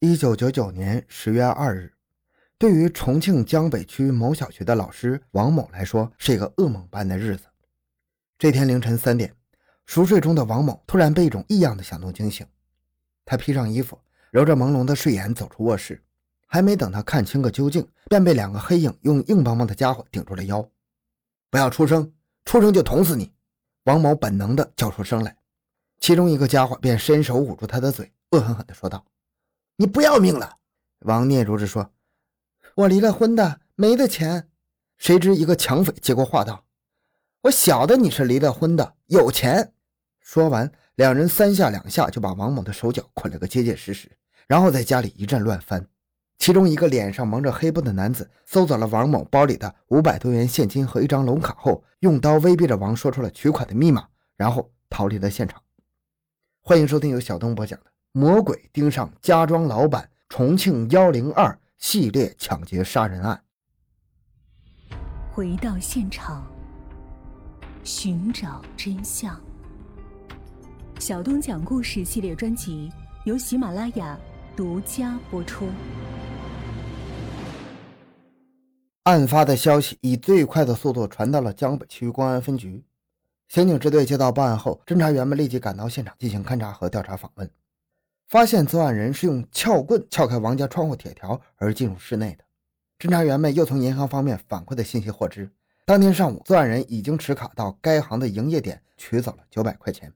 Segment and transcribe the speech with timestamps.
[0.00, 1.92] 一九九九年十月二日，
[2.56, 7.46] 对于重庆江北区某小学的老师王某来说，是一个噩梦般的日子。
[8.38, 9.34] 这天凌晨三点，
[9.86, 12.46] 熟睡中的王某突然被一种异样的响动惊醒。
[13.24, 14.00] 他披上衣服，
[14.30, 16.00] 揉着朦胧的睡眼走出卧室，
[16.46, 20.70] 还没等他看清个究竟，便被两个黑影用硬邦邦的家伙顶住了腰。
[21.50, 22.12] “不要出声，
[22.44, 23.32] 出声就捅死你！”
[23.82, 25.36] 王某本能地叫出声来，
[25.98, 29.04] 其中一个家伙便伸手捂住他的嘴，恶狠狠地说道。
[29.80, 30.56] 你不要命了！
[31.02, 31.92] 王念如着说
[32.74, 34.48] ：“我离了婚的，没的钱。”
[34.98, 36.64] 谁知一个抢匪接过话道
[37.42, 39.72] ：“我晓得你是离了婚的，有钱。”
[40.18, 44.10] 说完，两人三下两下就把王某的手脚捆了个结结实实，
[44.48, 45.86] 然后在家里一阵乱翻。
[46.38, 55.62] 其中一个脸上蒙着黑布的男子搜走了王某包里的五百多元现金和一张龙卡后，用刀威逼着王说出了取款的密码，然后逃离了现场。
[56.62, 57.86] 欢迎收听由小东播讲的。
[58.18, 63.40] 魔鬼盯上家装老板，重庆幺零二系列抢劫杀人案。
[65.30, 66.44] 回到现场，
[67.84, 69.40] 寻找真相。
[70.98, 72.90] 小东讲故事系列专辑
[73.24, 74.18] 由喜马拉雅
[74.56, 75.68] 独家播出。
[79.04, 82.84] 案发的消息以最快的速度传到了江北区公安分局，
[83.46, 87.48] 刑警支队接到报案后，侦查员们立即赶到现场进行勘查和调查访问。
[88.28, 92.44] 发现作案人是用撬棍撬开王家窗户铁条而进入室内的。
[92.98, 95.50] 侦查员们又从银行方面反馈的信息获知，
[95.86, 100.12] 当天上午作案人已经持卡到该行的营业点取走了九百块钱。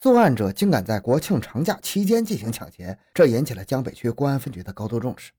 [0.00, 5.30] 作案者竟敢在国庆长假期间进行抢劫，这引起了江北区公安分局的高度重视，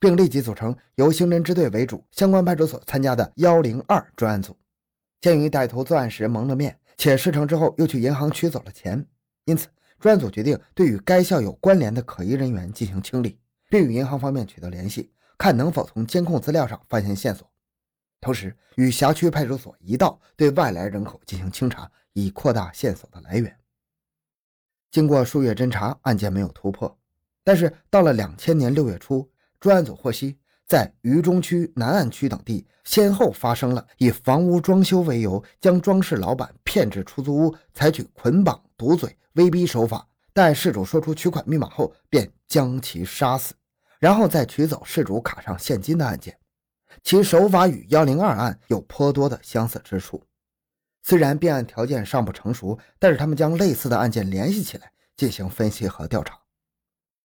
[0.00, 4.56] 并立即组成由刑侦支队为主、相关派出所参加的幺零二专案组。
[5.20, 9.06] 鉴于歹徒作案时蒙了面，且事成之后又去银行取走了钱，
[9.44, 9.68] 因此。
[10.04, 17.50] 专案组决定对与该校有关联的可疑人员进行清理，并与银行方面取得联系，看能否从监控资料上发现线索。
[18.20, 23.56] 同时，与辖区派出所一道对外来人口进行清查，以扩大线索的来源。
[24.90, 26.98] 经过数月侦查，案件没有突破。
[27.42, 30.36] 但是到了两千年六月初，专案组获悉，
[30.66, 39.16] 在渝中区、南岸区等地先后发生了以房屋装修为由，将装饰老板骗至出租屋，采取捆绑、堵嘴。
[39.34, 43.52] 威逼手法，待事主说出取款密码后，便将其杀死，
[43.98, 46.38] 然后再取走事主卡上现金的案件，
[47.02, 50.22] 其手法与幺零二案有颇多的相似之处。
[51.02, 56.38] 虽然变案条件尚不成熟，但是他们将类似的案件联系起来进行分析和调查。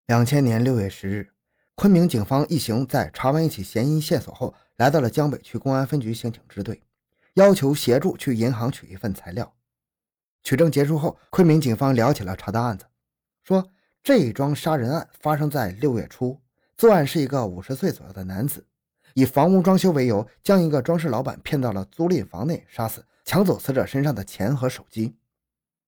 [0.06, 1.28] 两千年六月十日，
[1.80, 6.82] 昆明警方一行在查完一起嫌疑线索后，来到了江北区公安分局刑警支队，
[7.34, 9.54] 要求协助去银行取一份材料。
[10.42, 12.84] 取证结束后，昆明警方聊起了查的案子，
[13.44, 13.64] 说
[14.02, 16.40] 这一桩杀人案发生在六月初，
[16.76, 18.66] 作案是一个五十岁左右的男子，
[19.14, 25.14] 以房屋装修为由，将一个装饰老板骗到了租赁房内杀死，抢走死者身上的钱和手机。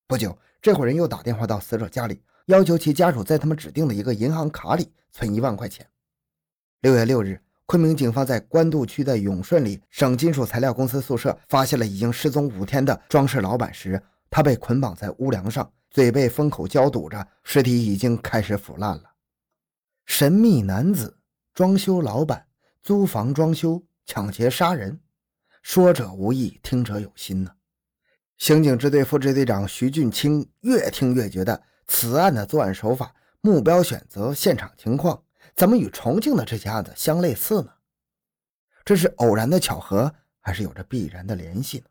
[0.07, 5.87] 不久，这伙人又打电话到死者家里，要求其家属在他们指定的一个银行卡里存一万块钱。
[6.81, 14.03] 六月六日，昆明警方在官渡区的永顺里省金属材料公司宿舍发现了已经失踪五天的装饰老板时。
[14.31, 19.03] 他被捆绑在屋梁上，嘴被封口胶堵着，尸体已经开始腐烂了。
[20.07, 21.19] 神秘男子、
[21.53, 22.47] 装修老板、
[22.81, 25.01] 租房装修、抢劫杀人，
[25.63, 27.51] 说者无意，听者有心呢。
[28.39, 35.23] 刑警支队副支队长徐俊清越听越觉得此案的作案手法、目标选择、现场情况，
[35.57, 37.73] 怎么与重庆的这起案子相类似呢？
[38.85, 41.85] 这是偶然的巧合，还是有着必然的联系呢？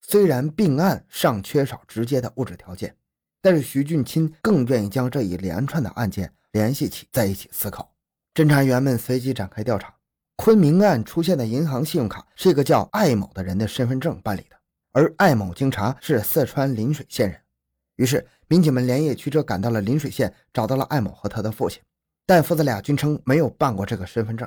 [0.00, 2.96] 虽然并案尚缺少直接的物质条件，
[3.40, 7.94] 但是徐俊钦更愿意将这一连串的案件联系起在一起思考。
[8.34, 9.94] 侦查员们随即展开调查。
[10.36, 14.56] 昆明案出现的银行信用卡是一个叫艾某的人的身份证办理的，
[14.90, 17.40] 而艾某经查是四川邻水县人。
[17.96, 21.80] 于是，民警们连夜驱车赶到了临水县，找到了艾某和他的父亲，
[22.26, 24.46] 但父子俩均称没有办过这个身份证。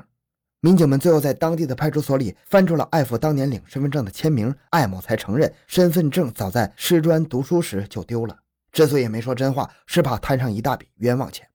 [0.59, 8.37] 民警们最后在当地的派出所里翻出了艾父当年领身份证的签名，艾某才承认身份证早在师专读书时就丢了。
[8.71, 11.49] 之所以没说真话，是怕摊上一大笔冤枉钱。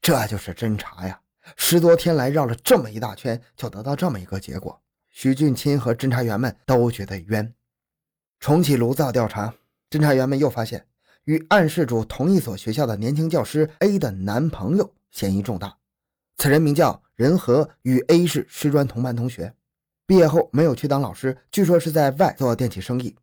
[0.00, 1.20] 这就是侦查呀！
[1.58, 4.80] 十多天来绕了这么一大圈，就得到这么一个结果。
[5.10, 7.52] 徐俊钦和侦查员们都觉得冤。
[8.40, 9.52] 重启炉灶调查，
[9.90, 10.86] 侦查员们又发现
[11.26, 15.76] 与案事主同一所学校的年轻教师 A 的男朋友嫌疑重大。
[16.38, 17.00] 此人名叫。
[17.16, 19.54] 仁和与 A 是师专同班同学，
[20.06, 23.16] 毕业后没有去当老师，据说是在外做电器生意，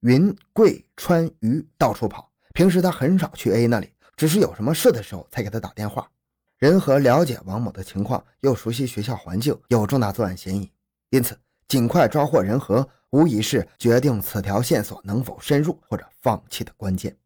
[0.00, 2.28] 云贵川渝到处跑。
[2.54, 6.10] 平时他很少去 A 那里，只是有什么事的时候才给他打电话。
[6.58, 10.68] 仁和了解王某的情况，又熟悉学校环境，有重大作案嫌疑，
[11.10, 11.38] 因此
[11.68, 17.16] 尽快抓获仁和，无疑是决定此条线索能否深入或者放弃的关键。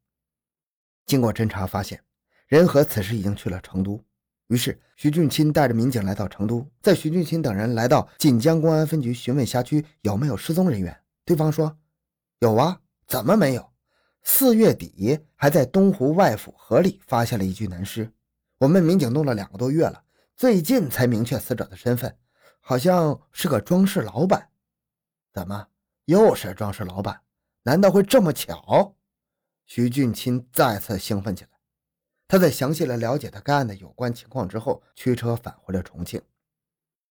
[1.11, 2.01] 经过侦查发现，
[2.47, 4.01] 仁和此时已经去了成都。
[4.47, 6.65] 于是，徐俊钦带着民警来到成都。
[6.81, 11.77] 在徐俊钦等人来到锦江公安分局询问辖区有没有失踪人员，对方说
[12.39, 13.73] ：“有啊，怎么没有？
[14.23, 18.09] 四月底还在东湖外府河里发现了一具男尸。
[18.59, 20.01] 我们民警弄了两个多月了，
[20.37, 22.17] 最近才明确死者的身份，
[22.61, 24.49] 好像是个装饰老板。
[25.33, 25.67] 怎么
[26.05, 27.21] 又是装饰老板？
[27.65, 28.95] 难道会这么巧？”
[29.73, 31.51] 徐俊钦再次兴奋起来。
[32.27, 36.21] 他在详细的了解了该案的有关情况之后，驱车返回了重庆。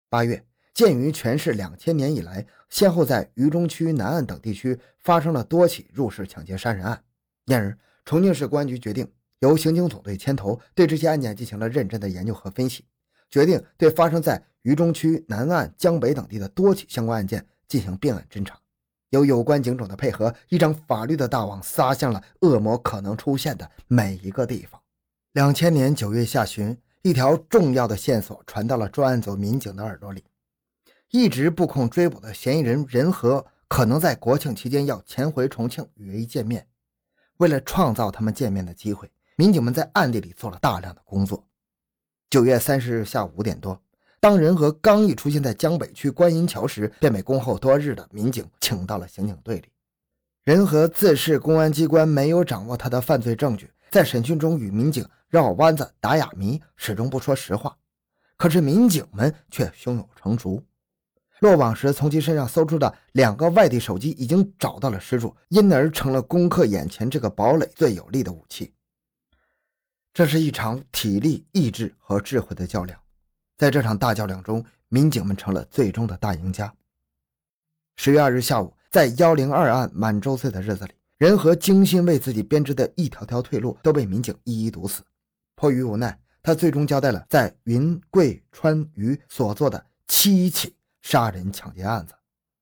[0.09, 0.45] 八月，
[0.75, 7.05] 鉴于全市两千年以来先后在渝中区、南岸等地区发生了多起入室抢劫杀人案，
[7.45, 9.09] 因而重庆市公安局决定
[9.39, 12.85] 由刑警总队牵头，对这些案件进行了认真的研究和分析，
[13.31, 18.61] 决定对发生在渝中区、南岸、江北等地的多起相关案件进行并案侦查。
[19.11, 24.81] 有有关警种的配合，一张法律的大网撒向了恶魔可能出现的每一个地方。
[25.33, 30.25] 两千年九月下旬，一条重要的线索传到了专案组民警的耳朵里。
[31.11, 36.69] 一直布控追捕的嫌疑人任和，可能在国庆期间要潜回重庆与 A 见面。
[37.39, 41.49] 为了创造他们见面的机会，民警们在暗地里做了大量的工作。
[42.29, 43.83] 九月三十日下午五点多。
[44.21, 49.65] 当仁和刚一出现在江北区观音桥时，便被恭候多日的民警请到了刑警队里。
[50.45, 57.75] 仁和自恃公安机关没有掌握他的犯罪证据，在审讯中与民警绕弯子、打哑谜，始终不说实话。
[58.37, 60.63] 可是民警们却胸有成竹。
[61.41, 68.75] 落网时从其身上搜出的两个外地手机已经找到了失主，因而成了攻克眼前这个堡垒最有力的武器。
[70.13, 73.01] 这是一场体力、意志和智慧的较量。
[73.61, 76.73] 在这场大较量中，民警们成了最终的大赢家。
[77.97, 85.03] 十月二日下午，在幺零二案满周岁的日子里，仁和精心为自己编织的一条条退路都被民警一一堵死。
[85.57, 92.15] 迫于无奈，他最终交代了在云贵川渝所做的七起杀人抢劫案子。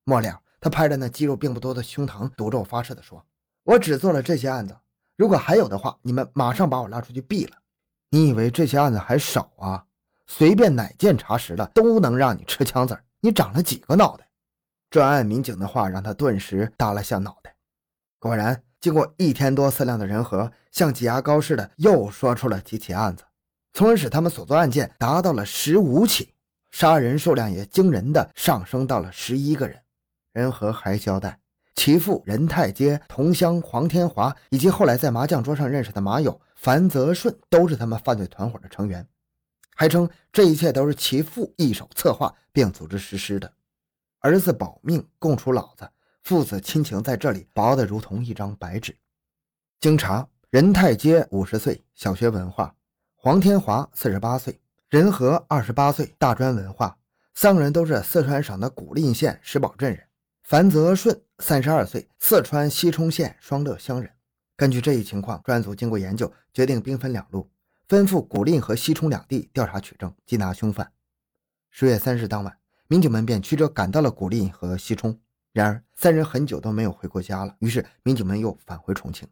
[0.02, 3.24] 末了，他拍着那肌肉并不多的胸膛，赌咒发誓地说
[3.62, 4.76] ：“我只做了这些案子，
[5.14, 7.56] 如果还有的话，你们马上把我拉出去毙了。
[8.10, 9.84] 你以为这些案子还少啊？”
[10.28, 14.28] 随便哪件查实了，都能让你吃枪子儿你长了几个脑袋？
[14.90, 17.56] 专案民警的话让他顿时耷拉下脑袋。
[18.18, 23.24] 果然，经过一天多思量的人和，像挤牙膏似的又说出了几起案子，
[23.72, 26.34] 从而使他们所做案件达到了十五起，
[26.70, 29.80] 杀人数量也惊人的上升到了十一个人。
[30.32, 31.38] 仁和还交代，
[31.74, 39.06] 其父任太街同乡黄天华以及后来在麻将桌上认识的马友樊泽顺都是他们犯罪团伙的成员。
[39.80, 43.52] 还称这一切都是其父一手策划并组织实施的，
[44.18, 45.88] 儿子保命供出老子，
[46.24, 48.98] 父子亲情在这里薄得如同一张白纸。
[49.78, 52.74] 经查，任太街五十岁，小学文化；
[53.14, 56.98] 黄天华四十八岁，仁和二十八岁，大专文化。
[57.36, 60.04] 三个人都是四川省的古蔺县石宝镇人。
[60.42, 64.10] 樊泽顺三十二岁，四川西充县双乐乡人。
[64.56, 67.48] 根据这一情况，专案组经过研究，决定兵分两路。
[67.88, 70.92] 吩咐古蔺和西充两地调查取证，缉拿凶犯。
[71.70, 75.18] 十月三日当晚，民警们便驱车赶到了古蔺和西充。
[75.52, 77.56] 然而，三人很久都没有回过家了。
[77.60, 79.26] 于是，民警们又返回重庆。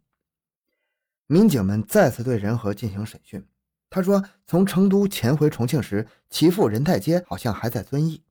[1.27, 3.47] 民警们再次对仁和进行审讯。
[3.91, 8.23] 他说，从成都潜回重庆时，其父任太街好像还在遵义。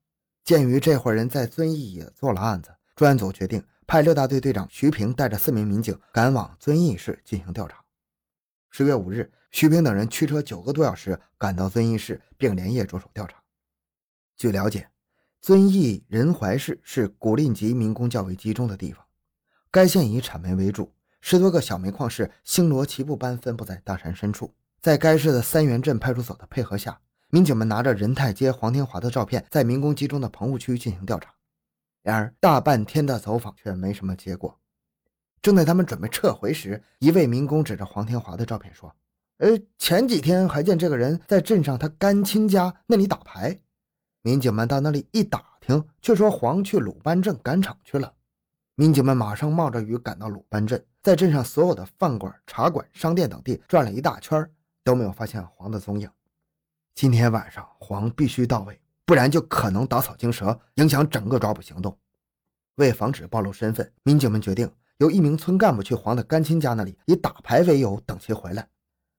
[0.43, 7.84] 鉴于这伙人在遵义也做了案子，专案组决定派六大队队长徐平带着四名民警赶往遵义市进行调查。
[8.77, 9.31] 十月五日。
[9.51, 13.41] 徐平等人驱车九个多小时赶到遵义市，并连夜着手调查。
[14.35, 14.89] 据了解，
[15.39, 19.05] 遵义仁怀市是古蔺籍民工较为集中的地方。
[19.71, 24.53] 该县以产煤为主，十多个小煤矿是星罗棋布般分布在大山深处。
[24.81, 31.33] 在该市的三元镇派出所的配合下，民警们拿着任太街、黄天华的照片，在民工集中的棚户区进行调查。
[32.01, 34.59] 然而，大半天的走访却没什么结果。
[35.45, 38.91] 正在他们准备撤回时，一位民工指着黄天华的照片说。
[39.37, 43.59] 呃，前几天还见这个人在镇上他干亲家那里打牌，
[44.23, 48.11] 民警们到那里一打听，却说黄去鲁班镇赶场去了。
[48.73, 54.49] 民警们马上冒着雨赶到鲁班镇，在镇上所有的饭馆、茶馆、商店等地转了一大圈，
[54.83, 56.09] 都没有发现黄的踪影。
[56.95, 61.95] 今天晚上黄必须到位，不然就可能打草惊蛇，影响整个抓捕行动。
[62.77, 68.67] 为防止暴露身份，民警们决定由一名村干部去黄的干亲家那里，以打牌为由等其回来。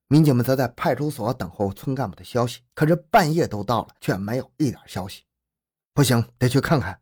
[0.09, 2.61] 民警们则在派出所等候村干部的消息。
[2.75, 5.25] 可是半夜都到了，却没有一点消息。
[5.93, 6.99] 不行，得去看看。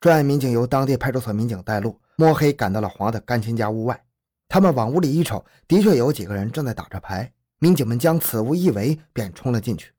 [0.00, 4.04] 专案民警由当地派出所民警带路，摸黑赶到了黄的干亲家屋外。
[4.48, 7.32] 他们往屋里一瞅，的确有几个人正在打着牌。
[7.60, 9.92] 民警们将此屋一围，便冲了进去。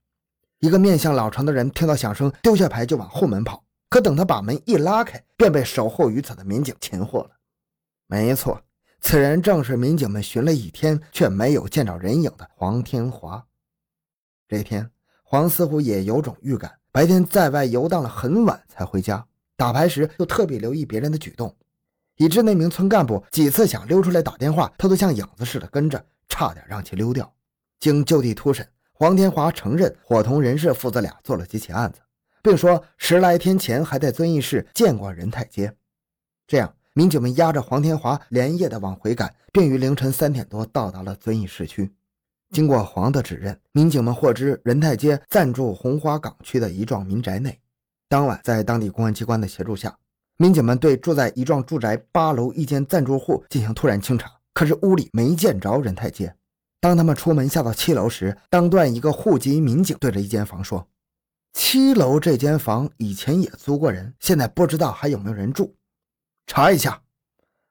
[0.59, 3.63] 一个面相老成的人听到响声，丢下牌就往后门跑。
[3.89, 7.29] 可等他把门一拉开，便被守候于此的民警擒获了。
[8.11, 8.61] 没错，
[8.99, 13.41] 此人正是民警们寻了一天却没有见着人影的黄天华。
[14.49, 14.91] 这天，
[15.23, 19.25] 黄似乎也有种预感，白天在外游荡了很晚才回家。
[19.55, 21.55] 打牌时又特别留意别人的举动，
[22.17, 27.33] 以致那名村干部几次想溜出来打电话，他都像影子似的跟着，差点让其溜掉。
[27.79, 32.01] 经就地突审，黄天华承认伙同人士父子俩做了几起案子，
[32.43, 35.73] 并说十来天前还在遵义市见过任太街。
[36.45, 41.91] 这样，民警们押着黄天华连夜的往回赶，并于凌晨三点多到达了遵义市区。
[42.51, 47.59] 经过黄的指认，民警们获知仁泰街暂住红花岗区的一幢民宅内。
[48.07, 49.97] 当晚，在当地公安机关的协助下，
[50.37, 54.31] 民警们对住在一幢住宅八楼一间暂住户进行突然清查。
[54.53, 56.35] 可是屋里没见着仁泰街。
[56.79, 60.87] 当他们出门下到七楼时，当段一个户籍民警对着一间房说
[61.53, 65.73] ：“七楼这间房以前也租过人，现在不知道还有没有人住，
[66.51, 67.01] 查一下。”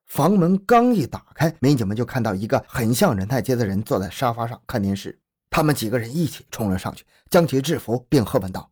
[0.08, 5.20] 房门刚一打开，民警们就看到一个很像任太街的人坐在沙发上看电视。
[5.50, 8.70] 他们几个人一起冲了上去，将其制服，并喝问道：“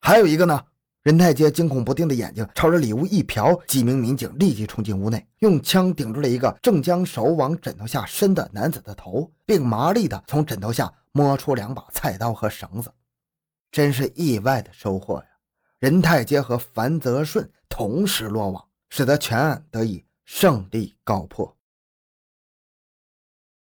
[0.00, 0.64] 还有一个呢？”
[1.04, 12.92] 任太街惊恐不定的眼睛朝着里屋一瞟，几名民警立即冲进屋内，用枪顶住了一个正将手往枕头下伸的男子的头，并麻利地从枕头下摸出两把菜刀和绳子。
[13.70, 15.26] 真是意外的收获呀！
[15.78, 18.64] 任太街和樊泽顺同时落网，
[18.96, 21.55] 使得全案得以胜利告破。